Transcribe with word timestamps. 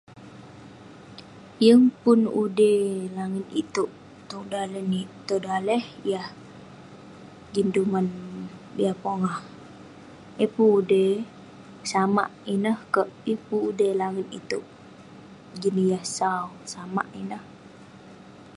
yeng 1.65 1.85
pun 2.01 2.19
ude 2.43 2.73
langit 3.17 3.45
itouk, 3.61 3.89
tong 5.27 5.41
daleh 5.47 5.83
yah 6.11 6.27
jin 7.53 7.67
duman 7.75 8.07
yah 8.83 8.95
pongah..yeng 9.03 10.51
pun 10.55 10.67
ude, 10.79 11.03
samak 11.91 12.29
ineh 12.53 12.77
kerk, 12.93 13.09
yeng 13.27 13.41
pun 13.47 13.59
ude 13.69 13.87
langit 14.01 14.27
itouk 14.39 14.65
jin 15.61 15.75
yah 15.91 16.03
sau..samak 16.17 17.07
ineh 17.21 17.43